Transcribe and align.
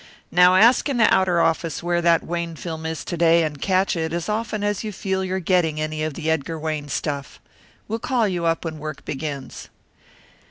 "Now 0.31 0.55
ask 0.55 0.89
in 0.89 0.97
the 0.97 1.13
outer 1.13 1.41
office 1.41 1.83
where 1.83 2.01
that 2.01 2.23
Wayne 2.25 2.55
film 2.55 2.87
is 2.87 3.05
to 3.05 3.15
day 3.15 3.43
and 3.43 3.61
catch 3.61 3.95
it 3.95 4.13
as 4.13 4.27
often 4.29 4.63
as 4.63 4.83
you 4.83 4.91
feel 4.91 5.23
you're 5.23 5.39
getting 5.39 5.79
any 5.79 6.01
of 6.01 6.15
the 6.15 6.31
Edgar 6.31 6.57
Wayne 6.57 6.87
stuff. 6.89 7.39
We'll 7.87 7.99
call 7.99 8.27
you 8.27 8.47
up 8.47 8.65
when 8.65 8.79
work 8.79 9.05
begins." 9.05 9.69